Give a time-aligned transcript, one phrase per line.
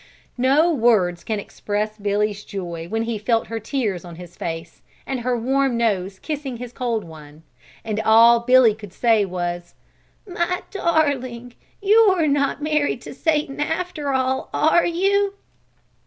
[0.39, 5.19] No words can express Billy's joy when he felt her tears on his face and
[5.19, 7.43] her warm nose kissing his cold one,
[7.83, 9.75] and all Billy could say was,
[10.27, 11.53] "My darling,
[11.83, 15.35] you are not married to Satan after all, are you?"